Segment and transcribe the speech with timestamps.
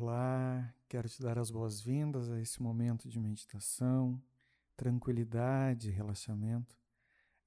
[0.00, 4.22] Olá, quero te dar as boas-vindas a esse momento de meditação,
[4.76, 6.78] tranquilidade e relaxamento.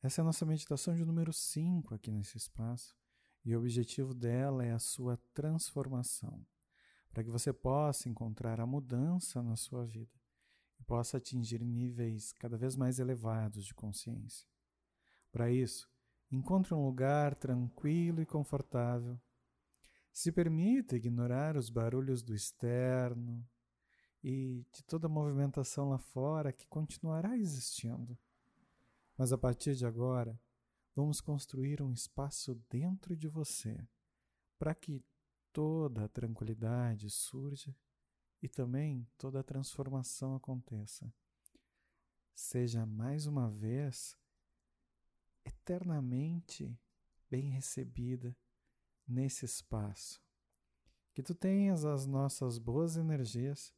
[0.04, 2.94] Essa é a nossa meditação de número 5 aqui nesse espaço
[3.46, 6.46] e o objetivo dela é a sua transformação,
[7.14, 10.20] para que você possa encontrar a mudança na sua vida
[10.78, 14.46] e possa atingir níveis cada vez mais elevados de consciência.
[15.32, 15.90] Para isso,
[16.30, 19.18] encontre um lugar tranquilo e confortável
[20.12, 23.48] se permita ignorar os barulhos do externo
[24.24, 28.18] e de toda a movimentação lá fora que continuará existindo.
[29.18, 30.40] Mas a partir de agora,
[30.96, 33.78] vamos construir um espaço dentro de você
[34.60, 35.04] para que
[35.52, 37.76] toda a tranquilidade surja
[38.42, 41.14] e também toda a transformação aconteça.
[42.34, 44.18] Seja mais uma vez
[45.46, 46.78] eternamente
[47.30, 48.36] bem recebida
[49.12, 50.22] nesse espaço.
[51.14, 53.74] Que tu tenhas as nossas boas energias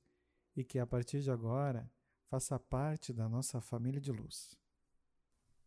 [0.55, 1.91] e que a partir de agora
[2.27, 4.55] faça parte da nossa família de luz.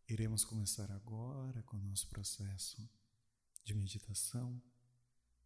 [0.07, 2.89] Iremos começar agora com o nosso processo
[3.63, 4.61] de meditação,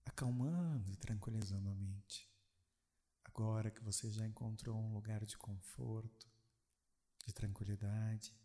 [0.05, 2.31] acalmando e tranquilizando a mente.
[3.23, 6.29] Agora que você já encontrou um lugar de conforto,
[7.25, 8.35] de tranquilidade,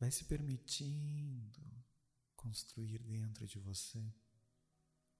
[0.00, 1.62] vai se permitindo
[2.46, 4.00] construir dentro de você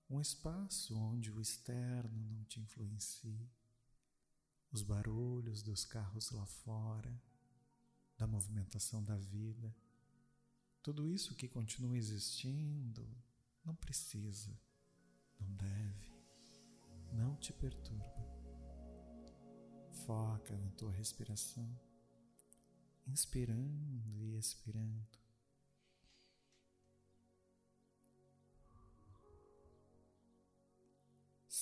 [0.08, 3.50] um espaço onde o externo não te influencie,
[4.70, 7.20] os barulhos dos carros lá fora,
[8.16, 9.74] da movimentação da vida,
[10.80, 13.04] tudo isso que continua existindo
[13.64, 14.56] não precisa,
[15.41, 16.12] não deve,
[17.12, 18.24] não te perturba.
[20.06, 21.69] Foca na tua respiração,
[23.04, 25.25] inspirando e expirando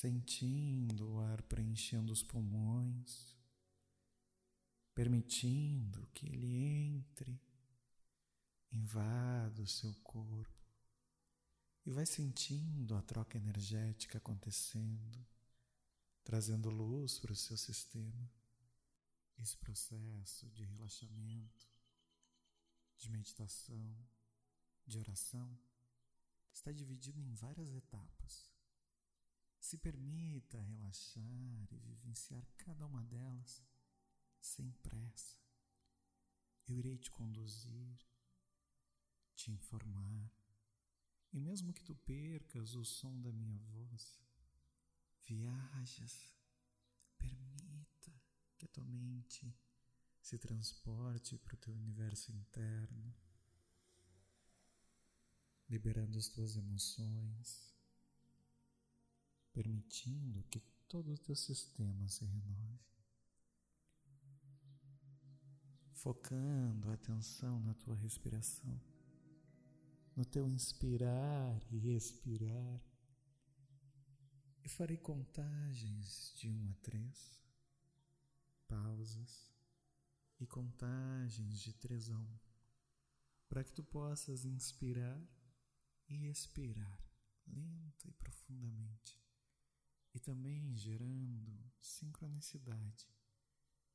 [0.04, 3.34] sentindo o ar preenchendo os pulmões,
[4.94, 7.40] permitindo que ele entre,
[8.70, 10.62] invada o seu corpo
[11.86, 15.26] e vai sentindo a troca energética acontecendo,
[16.22, 18.30] trazendo luz para o seu sistema.
[19.38, 21.66] Esse processo de relaxamento,
[22.98, 23.96] de meditação,
[24.86, 25.58] de oração,
[26.52, 28.53] está dividido em várias etapas.
[29.64, 33.64] Se permita relaxar e vivenciar cada uma delas
[34.38, 35.38] sem pressa.
[36.68, 37.98] Eu irei te conduzir,
[39.34, 40.30] te informar,
[41.32, 44.20] e mesmo que tu percas o som da minha voz,
[45.22, 46.36] viajas,
[47.16, 48.12] permita
[48.58, 49.58] que a tua mente
[50.20, 53.16] se transporte para o teu universo interno,
[55.70, 57.73] liberando as tuas emoções
[59.54, 62.84] permitindo que todo o teu sistema se renove.
[65.92, 68.78] Focando a atenção na tua respiração,
[70.14, 72.82] no teu inspirar e expirar.
[74.64, 77.40] E farei contagens de um a três,
[78.66, 79.54] pausas
[80.40, 82.38] e contagens de três a um,
[83.48, 85.22] para que tu possas inspirar
[86.08, 86.98] e expirar
[87.46, 89.23] lenta e profundamente
[90.14, 93.08] e também gerando sincronicidade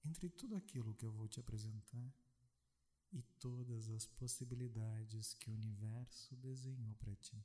[0.03, 2.13] entre tudo aquilo que eu vou te apresentar
[3.11, 7.43] e todas as possibilidades que o universo desenhou para ti.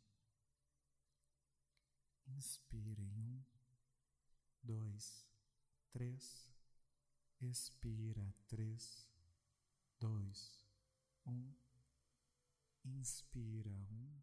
[2.26, 3.44] Inspira em um,
[4.62, 5.26] dois,
[5.90, 6.50] três.
[7.40, 9.08] Expira três,
[10.00, 10.64] dois,
[11.26, 11.52] um.
[12.84, 14.22] Inspira um,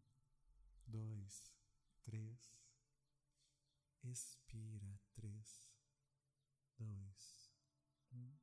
[0.86, 1.52] dois,
[2.04, 2.61] três
[4.04, 5.70] Expira três,
[6.76, 7.52] dois,
[8.12, 8.36] um.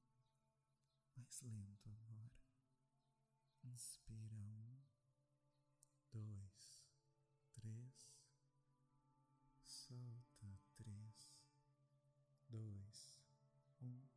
[1.18, 2.32] Mais lento agora.
[3.66, 4.82] Inspira um,
[6.14, 6.88] dois,
[7.52, 8.16] três.
[9.66, 11.36] Solta três,
[12.48, 13.18] dois,
[13.82, 14.08] um.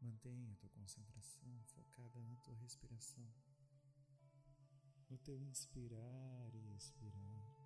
[0.00, 3.32] Mantenha a tua concentração focada na tua respiração,
[5.08, 7.57] no teu inspirar e expirar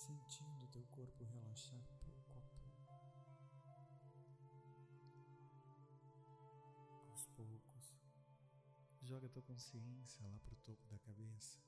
[0.00, 2.80] sentindo teu corpo relaxar pouco a pouco.
[7.10, 7.94] Aos poucos,
[9.02, 11.60] joga tua consciência lá para o topo da cabeça,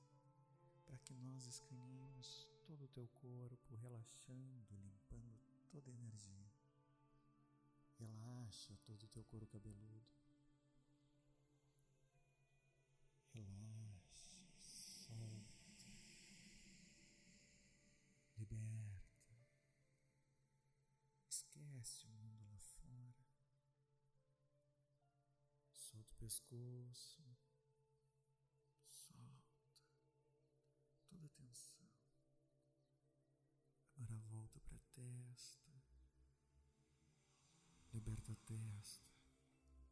[0.87, 5.39] para que nós escaneemos todo o teu corpo, relaxando, limpando
[5.69, 6.51] toda a energia.
[7.99, 10.07] Relaxa todo o teu couro cabeludo.
[21.83, 23.25] Esquece o mundo lá fora.
[25.73, 27.21] Solta o pescoço.
[28.87, 29.59] Solta
[31.09, 31.89] toda a tensão.
[33.97, 35.71] Agora volta para a testa.
[37.93, 39.11] Liberta a testa.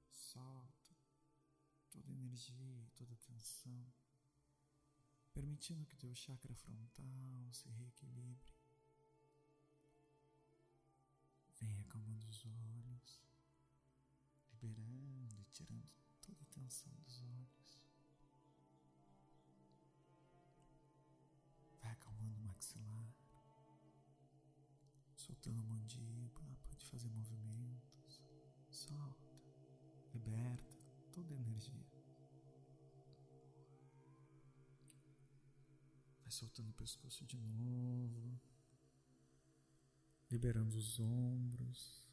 [0.09, 0.95] Solta
[1.89, 3.93] toda a energia, toda a tensão.
[5.33, 8.61] Permitindo que teu chakra frontal se reequilibre.
[11.62, 13.22] Vem acalmando os olhos,
[14.52, 15.88] liberando e tirando
[16.19, 17.84] toda a tensão dos olhos.
[21.80, 23.16] Vai acalmando o maxilar,
[25.16, 28.24] soltando a mandíbula, pode fazer movimentos.
[28.72, 29.30] Solta,
[30.16, 30.75] liberta
[31.12, 31.86] toda a energia.
[36.24, 38.42] Vai soltando o pescoço de novo
[40.31, 42.07] liberando os ombros,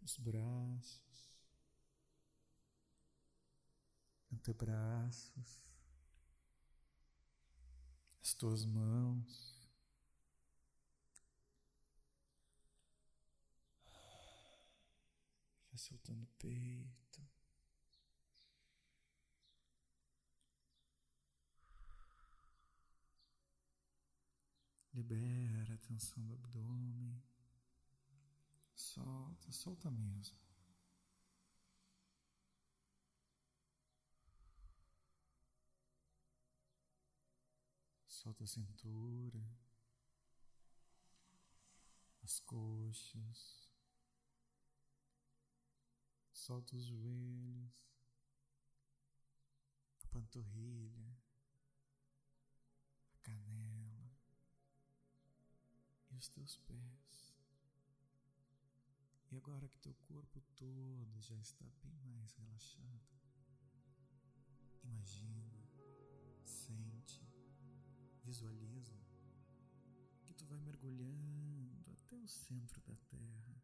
[0.00, 1.34] os braços,
[4.32, 5.60] antebraços,
[8.22, 9.68] as tuas mãos.
[15.70, 17.07] Vai soltando o peito.
[24.98, 27.22] Libera a tensão do abdômen.
[28.74, 30.36] Solta, solta mesmo.
[38.08, 39.40] Solta a cintura,
[42.20, 43.72] as coxas,
[46.32, 47.88] solta os joelhos,
[50.02, 51.16] a panturrilha,
[56.18, 57.36] os teus pés.
[59.30, 63.14] E agora que teu corpo todo já está bem mais relaxado,
[64.82, 65.70] imagina,
[66.44, 67.22] sente,
[68.24, 68.98] visualiza
[70.24, 73.62] que tu vai mergulhando até o centro da Terra,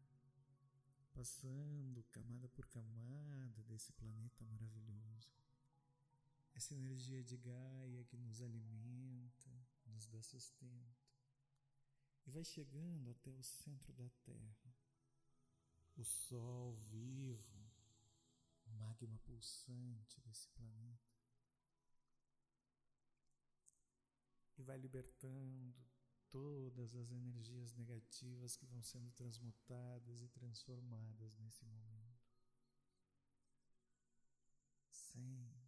[1.13, 5.35] passando camada por camada desse planeta maravilhoso.
[6.53, 9.51] Essa energia de Gaia que nos alimenta,
[9.87, 11.04] nos dá sustento
[12.25, 14.75] e vai chegando até o centro da Terra.
[15.95, 17.71] O Sol vivo,
[18.65, 21.15] o magma pulsante desse planeta.
[24.57, 25.85] E vai libertando
[26.29, 31.95] todas as energias negativas que vão sendo transmutadas e transformadas nesse momento.
[34.89, 35.64] Sente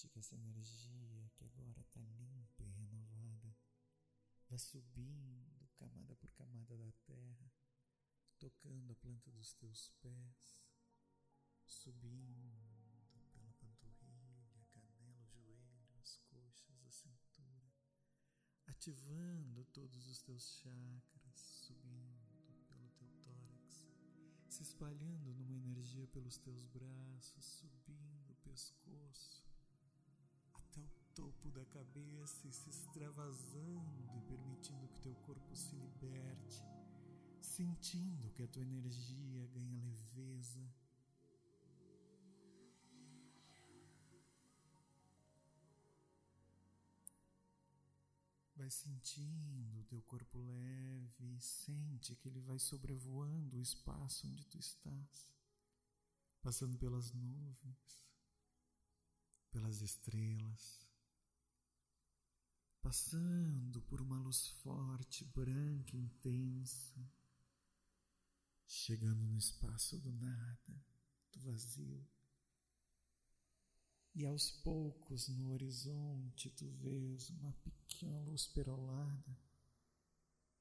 [0.00, 3.54] Permite que essa energia que agora está limpa e renovada
[4.48, 7.52] vá subindo camada por camada da terra,
[8.38, 10.64] tocando a planta dos teus pés,
[11.66, 12.50] subindo
[13.30, 17.70] pela panturrilha, canela, o joelho, as coxas, a cintura,
[18.68, 21.36] ativando todos os teus chakras,
[21.66, 23.86] subindo pelo teu tórax
[24.48, 29.49] se espalhando numa energia pelos teus braços, subindo o pescoço
[31.20, 36.64] topo da cabeça e se extravasando e permitindo que teu corpo se liberte,
[37.42, 40.66] sentindo que a tua energia ganha leveza.
[48.56, 54.46] Vai sentindo o teu corpo leve e sente que ele vai sobrevoando o espaço onde
[54.46, 55.30] tu estás,
[56.40, 58.06] passando pelas nuvens,
[59.50, 60.89] pelas estrelas,
[62.90, 67.08] passando por uma luz forte, branca, intensa,
[68.66, 70.84] chegando no espaço do nada,
[71.30, 72.04] do vazio.
[74.12, 79.38] E aos poucos no horizonte tu vês uma pequena luz perolada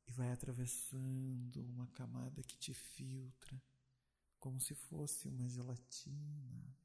[0.06, 3.60] e vai atravessando uma camada que te filtra,
[4.40, 6.78] como se fosse uma gelatina,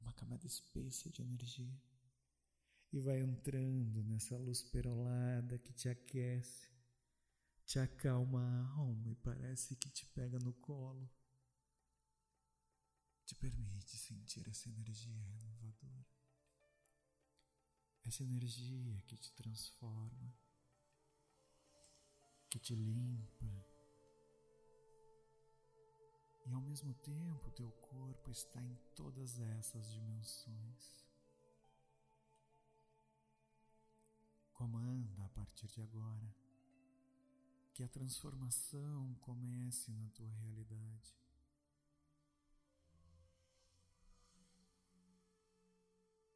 [0.00, 1.91] uma camada espessa de energia.
[2.92, 6.70] E vai entrando nessa luz perolada que te aquece,
[7.64, 11.10] te acalma a alma e parece que te pega no colo
[13.32, 16.06] te permite sentir essa energia renovadora,
[18.04, 20.34] essa energia que te transforma,
[22.50, 23.66] que te limpa.
[26.44, 30.51] E ao mesmo tempo, teu corpo está em todas essas dimensões.
[35.28, 36.34] Partir de agora,
[37.72, 41.16] que a transformação comece na tua realidade.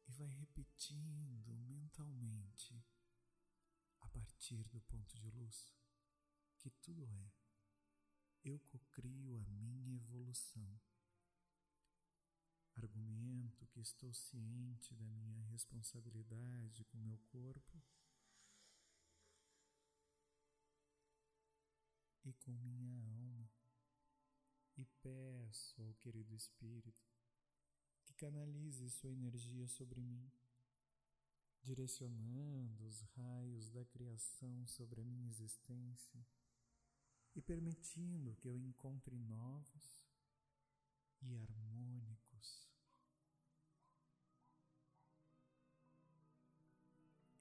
[0.07, 2.83] E vai repetindo mentalmente,
[4.01, 5.73] a partir do ponto de luz,
[6.57, 7.31] que tudo é.
[8.43, 10.79] Eu cocrio a minha evolução
[12.77, 17.81] argumento que estou ciente da minha responsabilidade com meu corpo
[22.47, 23.51] com minha alma
[24.77, 27.03] e peço ao querido Espírito
[28.05, 30.31] que canalize sua energia sobre mim,
[31.61, 36.25] direcionando os raios da criação sobre a minha existência
[37.35, 40.07] e permitindo que eu encontre novos
[41.21, 42.69] e harmônicos.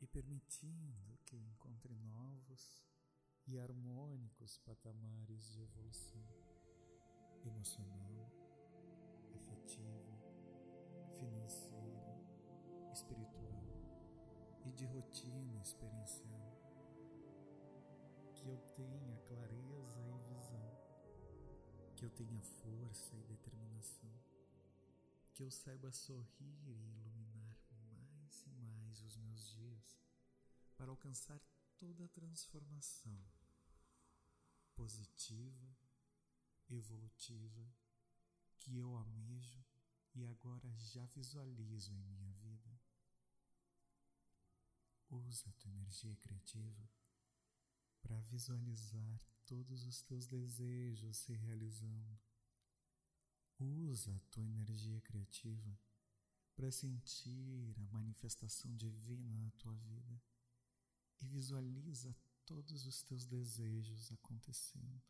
[0.01, 2.96] E permitindo que eu encontre novos
[3.47, 6.27] e harmônicos patamares de evolução
[7.45, 8.31] emocional,
[9.35, 10.19] afetiva,
[11.19, 12.21] financeira,
[12.93, 13.63] espiritual
[14.65, 16.57] e de rotina experiencial.
[18.35, 20.87] Que eu tenha clareza e visão
[21.97, 24.13] que eu tenha força e determinação,
[25.33, 29.99] que eu saiba sorrir e iluminar mais e mais os meus dias
[30.77, 31.41] para alcançar
[31.79, 33.36] toda a transformação
[34.77, 35.77] positiva,
[36.69, 37.75] evolutiva
[38.59, 39.65] que eu amejo
[40.15, 42.81] e agora já visualizo em minha vida.
[45.11, 46.89] Usa a tua energia criativa
[48.03, 52.19] para visualizar todos os teus desejos se realizando.
[53.59, 55.79] Usa a tua energia criativa
[56.55, 60.21] para sentir a manifestação divina na tua vida
[61.21, 62.15] e visualiza
[62.47, 65.03] todos os teus desejos acontecendo.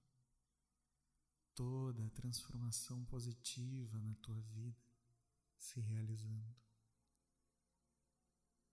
[1.54, 4.82] Toda a transformação positiva na tua vida
[5.58, 6.56] se realizando.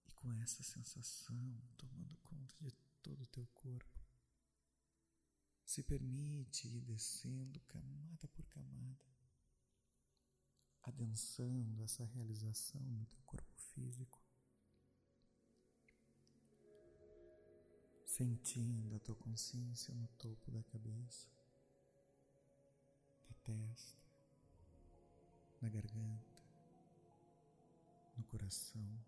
[0.05, 4.01] E com essa sensação tomando conta de todo o teu corpo,
[5.65, 9.05] se permite ir descendo camada por camada,
[10.83, 14.22] adensando essa realização no teu corpo físico,
[18.13, 21.27] sentindo a tua consciência no topo da cabeça,
[23.27, 23.97] na testa,
[25.59, 26.43] na garganta,
[28.15, 29.03] no coração,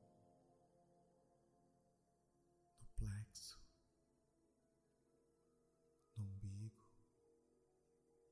[2.79, 3.63] no plexo
[6.17, 6.83] no umbigo,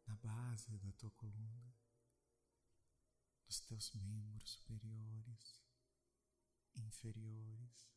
[0.07, 1.75] na base da tua coluna,
[3.45, 5.61] dos teus membros superiores,
[6.75, 7.93] inferiores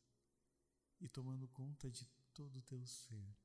[1.01, 2.05] e tomando conta de
[2.37, 3.35] todo o teu ser.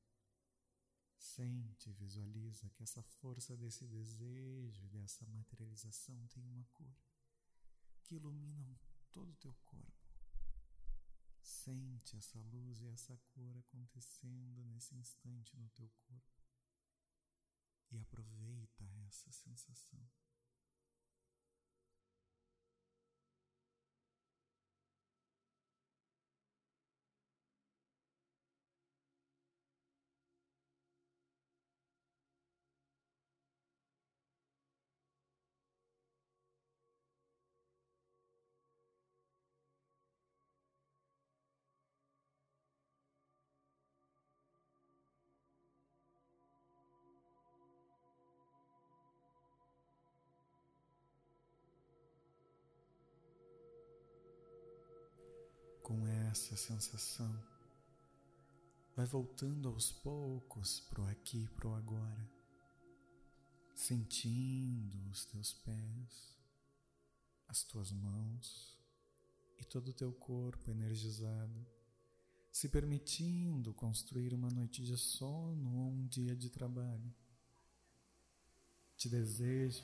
[1.17, 6.95] Sente visualiza que essa força desse desejo dessa materialização tem uma cor
[8.03, 8.79] que ilumina
[9.11, 10.13] todo o teu corpo.
[11.41, 16.43] Sente essa luz e essa cor acontecendo nesse instante no teu corpo
[17.89, 20.07] e aproveita essa sensação.
[56.33, 57.31] Essa sensação.
[58.95, 62.27] Vai voltando aos poucos pro aqui, pro agora,
[63.75, 66.35] sentindo os teus pés,
[67.47, 68.79] as tuas mãos
[69.59, 71.67] e todo o teu corpo energizado,
[72.51, 77.13] se permitindo construir uma noite de sono ou um dia de trabalho.
[78.97, 79.83] Te desejo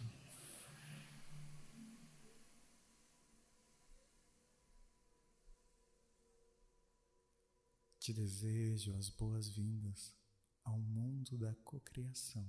[8.00, 10.15] Te desejo as boas-vindas
[10.63, 12.48] ao mundo da cocriação.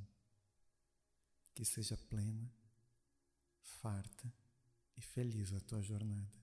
[1.52, 2.48] Que seja plena,
[3.60, 4.32] farta
[4.96, 6.38] e feliz a tua jornada.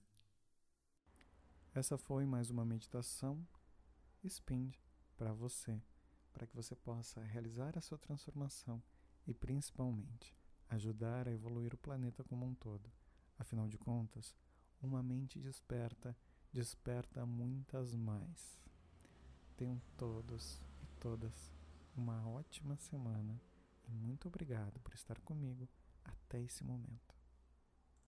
[1.74, 3.48] Essa foi mais uma meditação
[4.28, 4.76] Spind
[5.16, 5.82] para você,
[6.32, 8.82] para que você possa realizar a sua transformação
[9.26, 10.36] e principalmente
[10.68, 12.92] ajudar a evoluir o planeta como um todo.
[13.38, 14.34] Afinal de contas,
[14.82, 16.14] uma mente desperta
[16.52, 18.67] desperta muitas mais.
[19.58, 21.52] Tenham todos e todas
[21.96, 23.42] uma ótima semana
[23.88, 25.68] e muito obrigado por estar comigo
[26.04, 27.17] até esse momento.